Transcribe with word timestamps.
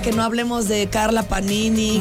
que 0.00 0.12
no 0.12 0.22
hablemos 0.22 0.68
de 0.68 0.88
Carla 0.88 1.22
Panini. 1.24 2.00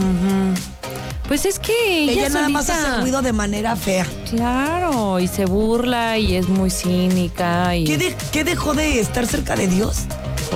Pues 1.28 1.46
es 1.46 1.58
que 1.58 2.04
ella, 2.04 2.12
Ella 2.12 2.30
nada 2.30 2.50
más 2.50 2.70
hace 2.70 3.02
ruido 3.02 3.22
de 3.24 3.34
manera 3.34 3.76
fea. 3.76 4.06
Claro, 4.30 5.20
y 5.20 5.28
se 5.28 5.46
burla 5.46 6.18
y 6.20 6.36
es 6.36 6.48
muy 6.48 6.70
cínica 6.70 7.76
y 7.76 7.84
¿Qué, 7.84 7.98
de- 7.98 8.16
qué 8.32 8.44
dejó 8.44 8.74
de 8.76 9.00
estar 9.00 9.26
cerca 9.26 9.56
de 9.56 9.68
Dios? 9.68 10.02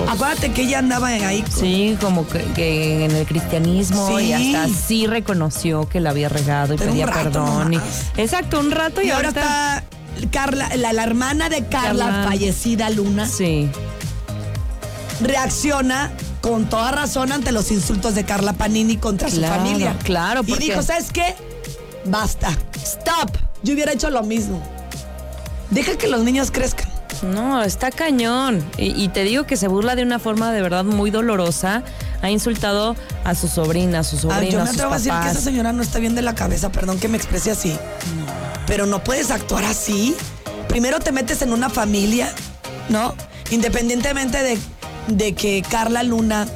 Acuérdate 0.08 0.52
que 0.52 0.62
ella 0.62 0.78
andaba 0.78 1.08
ahí. 1.08 1.42
con- 1.42 1.50
sí, 1.60 1.96
como 2.00 2.26
que, 2.28 2.44
que 2.54 3.04
en 3.04 3.10
el 3.10 3.26
cristianismo 3.26 4.20
y 4.20 4.26
Sí. 4.32 4.54
hasta 4.54 4.68
sí 4.86 5.06
reconoció 5.08 5.88
que 5.88 5.98
la 5.98 6.10
había 6.10 6.28
regado 6.28 6.74
y 6.74 6.76
Pero 6.78 6.92
pedía 6.92 7.06
perdón. 7.06 7.74
y- 7.74 7.80
exacto, 8.20 8.60
un 8.60 8.70
rato 8.70 9.02
y, 9.02 9.08
Y 9.08 9.10
ahora 9.10 9.28
está 9.30 9.82
Carla, 10.30 10.70
la, 10.76 10.92
la 10.92 11.02
hermana 11.02 11.48
de 11.48 11.66
Carla, 11.66 12.04
Carla. 12.06 12.24
fallecida 12.28 12.88
Luna, 12.90 13.26
sí. 13.26 13.68
reacciona 15.20 16.12
con 16.40 16.68
toda 16.68 16.90
razón 16.90 17.32
ante 17.32 17.52
los 17.52 17.70
insultos 17.70 18.14
de 18.14 18.24
Carla 18.24 18.52
Panini 18.54 18.96
contra 18.96 19.28
Claro, 19.28 19.54
su 19.54 19.58
familia. 19.60 19.96
claro, 20.02 20.40
Y 20.44 20.50
porque- 20.50 20.64
dijo, 20.64 20.82
¿sabes 20.82 21.12
qué? 21.12 21.34
Basta. 22.06 22.56
Stop. 22.82 23.36
Yo 23.62 23.74
hubiera 23.74 23.92
hecho 23.92 24.08
lo 24.10 24.22
mismo. 24.22 24.62
Deja 25.70 25.96
que 25.96 26.08
los 26.08 26.22
niños 26.22 26.50
crezcan. 26.50 26.88
No, 27.22 27.62
está 27.62 27.90
cañón. 27.90 28.64
Y, 28.78 29.02
y 29.04 29.08
te 29.08 29.22
digo 29.24 29.44
que 29.44 29.56
se 29.58 29.68
burla 29.68 29.94
de 29.94 30.02
una 30.02 30.18
forma 30.18 30.50
de 30.52 30.62
verdad 30.62 30.84
muy 30.84 31.10
dolorosa. 31.10 31.82
Ha 32.22 32.30
insultado 32.30 32.96
a 33.24 33.34
su 33.34 33.46
sobrina, 33.48 34.00
a 34.00 34.04
su 34.04 34.16
Ah, 34.16 34.20
sobrino, 34.20 34.52
yo 34.52 34.60
a 34.60 34.64
me 34.64 34.70
atrevo 34.70 34.92
a 34.92 34.96
decir 34.96 35.12
que 35.22 35.28
esa 35.30 35.40
señora 35.40 35.72
no 35.72 35.82
está 35.82 35.98
bien 35.98 36.14
de 36.14 36.22
la 36.22 36.34
cabeza, 36.34 36.70
perdón 36.72 36.98
que 36.98 37.08
me 37.08 37.16
exprese 37.18 37.50
así. 37.50 37.76
Pero 38.66 38.86
no 38.86 39.04
puedes 39.04 39.30
actuar 39.30 39.64
así. 39.64 40.16
Primero 40.68 41.00
te 41.00 41.12
metes 41.12 41.42
en 41.42 41.52
una 41.52 41.68
familia, 41.68 42.32
¿no? 42.88 43.14
Independientemente 43.50 44.42
de, 44.42 44.58
de 45.08 45.34
que 45.34 45.62
Carla 45.68 46.02
Luna 46.02 46.46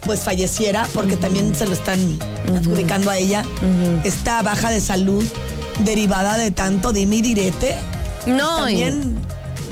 pues 0.00 0.20
falleciera, 0.20 0.86
porque 0.94 1.16
también 1.16 1.54
se 1.54 1.64
lo 1.66 1.72
están 1.74 2.18
adjudicando 2.56 3.10
a 3.10 3.18
ella, 3.18 3.44
está 4.04 4.42
baja 4.42 4.70
de 4.70 4.80
salud 4.80 5.24
derivada 5.84 6.36
de 6.38 6.50
tanto 6.50 6.92
dime 6.92 7.16
y 7.16 7.22
direte. 7.22 7.76
No, 8.26 8.68
y- 8.68 8.80
También 8.80 9.14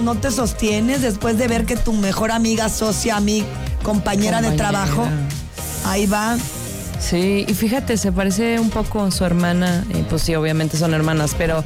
no 0.05 0.15
te 0.15 0.31
sostienes 0.31 1.03
después 1.03 1.37
de 1.37 1.49
ver 1.49 1.67
que 1.67 1.77
tu 1.77 1.93
mejor 1.93 2.31
amiga, 2.31 2.69
socia, 2.69 3.17
amiga, 3.17 3.47
compañera, 3.83 4.41
de 4.41 4.49
Compañera. 4.49 4.71
trabajo, 4.85 5.09
ahí 5.85 6.07
va. 6.07 6.37
Sí, 7.01 7.45
y 7.49 7.55
fíjate, 7.55 7.97
se 7.97 8.13
parece 8.13 8.61
un 8.61 8.71
poco 8.71 9.03
a 9.03 9.11
su 9.11 9.25
hermana, 9.25 9.85
y 9.93 10.03
pues 10.03 10.23
sí, 10.23 10.35
obviamente 10.35 10.77
son 10.77 10.95
hermanas, 10.95 11.35
pero 11.37 11.65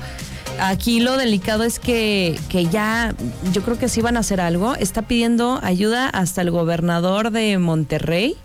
aquí 0.60 1.00
lo 1.00 1.16
delicado 1.16 1.64
es 1.64 1.78
que, 1.78 2.38
que 2.48 2.66
ya, 2.66 3.14
yo 3.52 3.62
creo 3.62 3.78
que 3.78 3.88
sí 3.88 4.00
van 4.00 4.16
a 4.16 4.20
hacer 4.20 4.40
algo. 4.40 4.74
Está 4.74 5.02
pidiendo 5.02 5.60
ayuda 5.62 6.08
hasta 6.08 6.42
el 6.42 6.50
gobernador 6.50 7.30
de 7.30 7.58
Monterrey, 7.58 8.36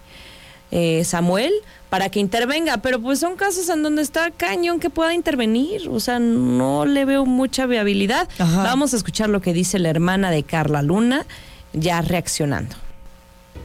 eh, 0.72 1.04
Samuel, 1.04 1.54
para 1.90 2.10
que 2.10 2.20
intervenga, 2.20 2.78
pero 2.78 3.02
pues 3.02 3.20
son 3.20 3.36
casos 3.36 3.70
en 3.70 3.82
donde 3.82 4.02
está 4.02 4.30
cañón 4.32 4.80
que 4.80 4.90
pueda 4.90 5.14
intervenir, 5.14 5.90
o 5.90 6.00
sea, 6.00 6.20
no 6.20 6.86
le 6.86 7.06
veo 7.06 7.26
mucha 7.26 7.66
viabilidad. 7.66 8.30
Ajá. 8.38 8.64
Vamos 8.64 8.94
a 8.94 8.98
escuchar 8.98 9.30
lo 9.30 9.42
que 9.42 9.54
dice 9.54 9.80
la 9.80 9.90
hermana 9.90 10.30
de 10.30 10.44
Carla 10.44 10.82
Luna, 10.84 11.26
ya 11.74 12.02
reaccionando. 12.02 12.76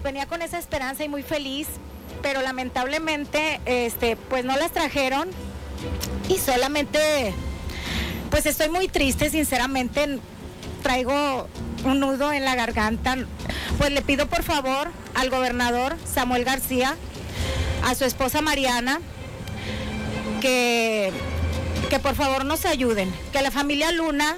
venía 0.03 0.27
con 0.27 0.41
esa 0.43 0.59
esperanza 0.59 1.05
y 1.05 1.09
muy 1.09 1.23
feliz, 1.23 1.69
pero 2.23 2.41
lamentablemente 2.41 3.61
este 3.67 4.17
pues 4.17 4.45
no 4.45 4.57
las 4.57 4.73
trajeron 4.73 5.29
y 6.29 6.39
solamente 6.39 7.35
pues 8.35 8.47
estoy 8.47 8.69
muy 8.69 8.89
triste, 8.89 9.31
sinceramente 9.31 10.19
traigo 10.83 11.47
un 11.85 12.01
nudo 12.01 12.33
en 12.33 12.45
la 12.45 12.57
garganta. 12.57 13.17
Pues 13.79 13.93
le 13.93 14.03
pido 14.03 14.27
por 14.29 14.43
favor 14.43 14.89
al 15.15 15.31
gobernador 15.31 15.97
Samuel 16.05 16.43
García, 16.45 16.97
a 17.85 17.95
su 17.95 18.05
esposa 18.05 18.41
Mariana, 18.41 18.99
que, 20.41 21.13
que 21.91 22.01
por 22.01 22.17
favor 22.17 22.45
nos 22.45 22.65
ayuden, 22.65 23.15
que 23.33 23.41
la 23.41 23.53
familia 23.53 23.93
Luna 23.93 24.37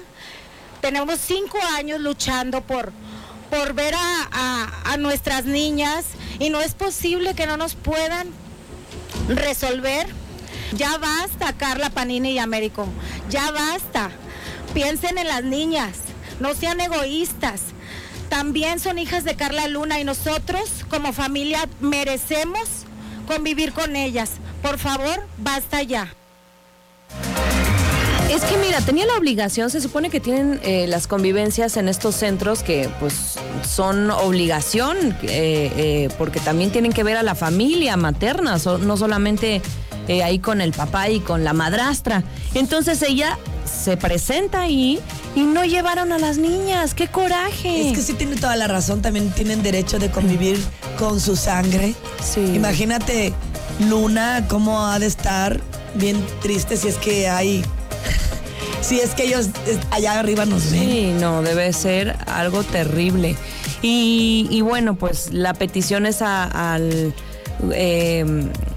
tenemos 0.79 1.19
cinco 1.19 1.57
años 1.75 1.99
luchando 1.99 2.61
por, 2.61 2.91
por 3.49 3.73
ver 3.73 3.95
a, 3.95 4.27
a- 4.31 4.93
a 4.93 4.97
nuestras 4.97 5.45
niñas 5.45 6.05
y 6.37 6.51
no 6.51 6.61
es 6.61 6.75
posible 6.75 7.33
que 7.33 7.47
no 7.47 7.57
nos 7.57 7.73
puedan 7.73 8.27
resolver. 9.27 10.05
Ya 10.73 10.97
basta, 10.97 11.53
Carla 11.53 11.89
Panini 11.89 12.33
y 12.33 12.39
Américo. 12.39 12.87
Ya 13.29 13.51
basta. 13.51 14.11
Piensen 14.73 15.17
en 15.17 15.27
las 15.27 15.43
niñas. 15.43 15.97
No 16.39 16.53
sean 16.53 16.81
egoístas. 16.81 17.61
También 18.29 18.79
son 18.79 18.99
hijas 18.99 19.23
de 19.23 19.35
Carla 19.35 19.67
Luna 19.67 19.99
y 19.99 20.03
nosotros 20.03 20.69
como 20.89 21.13
familia 21.13 21.67
merecemos 21.79 22.67
convivir 23.27 23.71
con 23.71 23.95
ellas. 23.95 24.31
Por 24.61 24.77
favor, 24.77 25.25
basta 25.37 25.81
ya. 25.81 26.13
Es 28.29 28.43
que 28.43 28.57
mira, 28.57 28.81
tenía 28.81 29.05
la 29.05 29.15
obligación, 29.15 29.69
se 29.69 29.79
supone 29.79 30.09
que 30.09 30.19
tienen 30.19 30.59
eh, 30.61 30.85
las 30.87 31.07
convivencias 31.07 31.77
en 31.77 31.87
estos 31.87 32.15
centros 32.15 32.61
que 32.61 32.89
pues 32.99 33.35
son 33.63 34.11
obligación, 34.11 34.97
eh, 35.23 35.71
eh, 35.77 36.09
porque 36.17 36.41
también 36.41 36.71
tienen 36.71 36.91
que 36.91 37.03
ver 37.03 37.15
a 37.15 37.23
la 37.23 37.35
familia 37.35 37.95
materna, 37.95 38.57
no 38.81 38.97
solamente 38.97 39.61
eh, 40.07 40.23
ahí 40.23 40.39
con 40.39 40.61
el 40.61 40.71
papá 40.71 41.09
y 41.09 41.19
con 41.19 41.43
la 41.43 41.53
madrastra. 41.53 42.23
Entonces 42.53 43.01
ella 43.01 43.37
se 43.65 43.97
presenta 43.97 44.61
ahí 44.61 44.99
y 45.35 45.41
no 45.41 45.65
llevaron 45.65 46.11
a 46.11 46.17
las 46.17 46.37
niñas, 46.37 46.93
qué 46.93 47.07
coraje. 47.07 47.89
Es 47.89 47.95
que 47.95 48.01
sí 48.01 48.13
tiene 48.13 48.35
toda 48.35 48.55
la 48.55 48.67
razón, 48.67 49.01
también 49.01 49.29
tienen 49.31 49.61
derecho 49.61 49.99
de 49.99 50.09
convivir 50.09 50.59
con 50.97 51.19
su 51.19 51.35
sangre. 51.35 51.93
Sí. 52.23 52.41
Imagínate 52.55 53.33
Luna 53.89 54.45
cómo 54.47 54.85
ha 54.87 54.99
de 54.99 55.05
estar 55.05 55.59
bien 55.95 56.25
triste 56.41 56.77
si 56.77 56.87
es 56.87 56.95
que 56.95 57.29
hay, 57.29 57.63
si 58.81 58.99
es 58.99 59.11
que 59.11 59.25
ellos 59.25 59.49
allá 59.91 60.19
arriba 60.19 60.45
nos 60.45 60.71
ven. 60.71 60.81
Sí, 60.81 61.13
no, 61.19 61.41
debe 61.41 61.71
ser 61.73 62.15
algo 62.27 62.63
terrible. 62.63 63.35
Y, 63.81 64.47
y 64.49 64.61
bueno, 64.61 64.95
pues 64.95 65.31
la 65.33 65.53
petición 65.53 66.05
es 66.07 66.21
a, 66.21 66.73
al, 66.73 67.13
eh, 67.71 68.25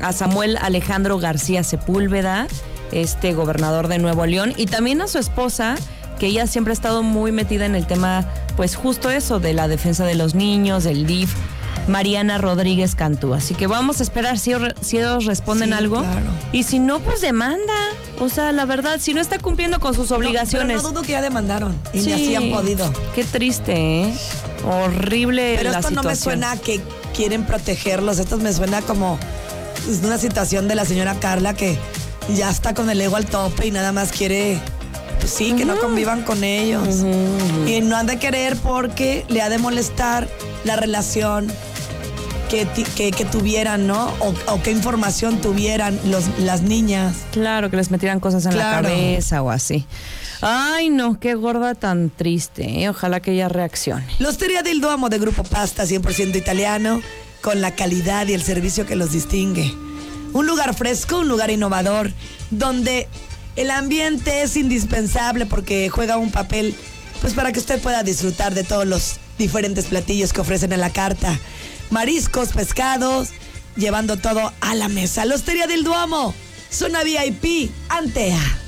a 0.01 0.13
Samuel 0.13 0.57
Alejandro 0.61 1.19
García 1.19 1.63
Sepúlveda, 1.65 2.47
este 2.93 3.33
gobernador 3.35 3.89
de 3.89 3.99
Nuevo 3.99 4.27
León, 4.27 4.53
y 4.57 4.67
también 4.67 5.01
a 5.03 5.07
su 5.09 5.19
esposa, 5.19 5.77
que 6.19 6.27
ella 6.27 6.47
siempre 6.47 6.73
ha 6.73 6.75
estado 6.75 7.03
muy 7.03 7.33
metida 7.33 7.67
en 7.67 7.75
el 7.75 7.87
tema, 7.87 8.27
pues 8.57 8.77
justo 8.77 9.11
eso, 9.11 9.41
de 9.41 9.53
la 9.55 9.69
defensa 9.69 10.05
de 10.05 10.15
los 10.15 10.35
niños, 10.35 10.85
del 10.85 11.07
DIF. 11.07 11.33
Mariana 11.89 12.37
Rodríguez 12.39 12.95
Cantú. 12.95 13.33
Así 13.33 13.55
que 13.55 13.67
vamos 13.67 14.01
a 14.01 14.03
esperar 14.03 14.39
si, 14.39 14.53
ellos- 14.53 14.75
si 14.83 14.99
ellos 14.99 15.25
responden 15.25 15.71
Sí, 15.71 15.75
algo. 15.75 16.01
claro. 16.03 16.27
Y 16.53 16.63
si 16.65 16.79
no, 16.79 17.01
pues 17.01 17.21
demanda. 17.23 17.73
O 18.21 18.29
sea, 18.29 18.53
la 18.53 18.67
verdad, 18.67 18.99
si 19.01 19.15
no 19.15 19.21
está 19.21 19.39
cumpliendo 19.39 19.81
con 19.81 19.95
sus 19.95 20.11
No, 20.11 20.17
obligaciones. 20.17 20.77
pero 20.77 20.83
no 20.83 20.89
dudo 20.91 21.03
que 21.03 21.13
ya 21.13 21.23
demandaron 21.23 21.75
y 21.95 22.03
Sí. 22.03 22.13
así 22.13 22.35
han 22.37 22.51
podido. 22.51 22.93
Qué 23.15 23.25
triste, 23.25 24.03
¿eh? 24.03 24.15
Horrible 24.69 25.55
Pero 25.57 25.71
la 25.73 25.79
esto 25.79 25.91
no 25.91 26.03
me 26.03 26.15
suena 26.17 26.53
a 26.53 26.57
que 26.59 26.81
quieren 27.17 27.45
protegerlos, 27.45 28.19
esto 28.19 28.37
me 28.37 28.53
suena 28.53 28.83
como 28.83 29.19
pues, 29.99 30.05
una 30.05 30.19
situación 30.19 30.69
de 30.69 30.75
la 30.75 30.85
señora 30.85 31.15
Carla 31.19 31.55
que 31.55 31.77
ya 32.35 32.51
está 32.51 32.75
con 32.75 32.89
el 32.91 33.01
ego 33.01 33.17
al 33.17 33.27
tope 33.27 33.67
y 33.67 33.71
nada 33.71 33.93
más 33.93 34.13
quiere, 34.13 34.59
pues 35.19 35.33
sí, 35.33 35.53
que 35.53 35.65
no 35.65 35.77
convivan 35.79 36.23
con 36.23 36.45
ellos. 36.45 37.05
Y 37.67 37.81
no 37.81 37.97
han 37.97 38.07
de 38.07 38.19
querer 38.19 38.57
porque 38.57 39.25
le 39.29 39.43
ha 39.43 39.49
de 39.49 39.59
molestar 39.59 40.29
la 40.65 40.77
relación 40.77 41.51
que, 42.49 42.67
que, 42.97 43.11
que 43.13 43.25
tuvieran, 43.25 43.87
¿no? 43.87 44.13
O, 44.21 44.35
o 44.47 44.63
qué 44.63 44.71
información 44.73 45.41
tuvieran 45.41 45.99
los, 46.05 46.25
las 46.39 46.63
niñas. 46.63 47.17
Claro, 47.33 47.71
que 47.71 47.77
les 47.77 47.91
metieran 47.91 48.21
cosas 48.21 48.45
en 48.47 48.53
Claro. 48.53 48.89
la 48.89 48.95
cabeza 48.95 49.43
o 49.43 49.51
así. 49.51 49.87
Ay, 50.43 50.89
no, 50.89 51.21
qué 51.21 51.35
gorda 51.35 51.75
tan 51.75 52.11
triste. 52.11 52.83
¿eh? 52.83 52.89
Ojalá 52.89 53.21
que 53.21 53.33
ella 53.33 53.49
reaccione. 53.49 54.07
L'Osteria 54.21 54.63
del 54.63 54.81
Duomo 54.81 55.09
de 55.09 55.19
Grupo 55.19 55.43
Pasta 55.45 55.85
100% 55.85 56.35
italiano, 56.37 57.01
con 57.41 57.61
la 57.61 57.75
calidad 57.75 58.27
y 58.29 58.35
el 58.35 58.43
servicio 58.43 58.87
que 58.87 58.97
los 58.97 59.13
distingue. 59.13 59.75
Un 60.33 60.47
lugar 60.47 60.75
fresco, 60.75 61.21
un 61.21 61.29
lugar 61.29 61.51
innovador, 61.51 62.13
donde 62.51 63.09
el 63.57 63.71
ambiente 63.71 64.43
es 64.43 64.57
indispensable 64.57 65.47
porque 65.47 65.89
juega 65.89 66.17
un 66.17 66.31
papel 66.31 66.75
pues 67.21 67.35
para 67.35 67.53
que 67.53 67.59
usted 67.59 67.81
pueda 67.81 68.03
disfrutar 68.03 68.55
de 68.55 68.65
todos 68.65 68.87
los 68.87 69.17
diferentes 69.39 69.87
platillos 69.87 70.33
que 70.33 70.41
ofrecen 70.41 70.73
en 70.73 70.81
la 70.81 70.91
carta. 70.91 71.39
Mariscos, 71.91 72.51
pescados, 72.51 73.31
llevando 73.77 74.17
todo 74.17 74.53
a 74.61 74.75
la 74.75 74.89
mesa. 74.89 75.25
La 75.25 75.35
Hostería 75.35 75.67
del 75.67 75.85
Duomo, 75.85 76.35
zona 76.71 77.03
VIP, 77.03 77.71
Antea. 77.89 78.60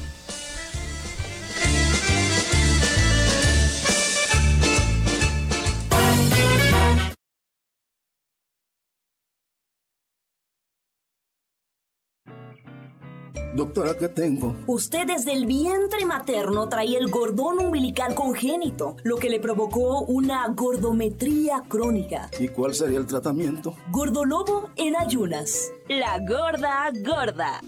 Doctora, 13.54 13.96
¿qué 13.96 14.08
tengo? 14.08 14.56
Usted 14.66 15.06
desde 15.06 15.32
el 15.32 15.46
vientre 15.46 16.04
materno 16.06 16.68
traía 16.68 16.98
el 16.98 17.10
gordón 17.10 17.58
umbilical 17.58 18.14
congénito, 18.14 18.96
lo 19.02 19.16
que 19.16 19.30
le 19.30 19.40
provocó 19.40 20.00
una 20.02 20.46
gordometría 20.48 21.62
crónica. 21.68 22.30
¿Y 22.38 22.48
cuál 22.48 22.74
sería 22.74 22.98
el 22.98 23.06
tratamiento? 23.06 23.74
Gordolobo 23.90 24.70
en 24.76 24.96
ayunas. 24.96 25.72
La 25.88 26.18
gorda 26.18 26.90
gorda. 27.04 27.60